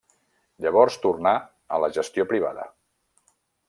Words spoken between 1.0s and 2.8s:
tornà a la gestió privada.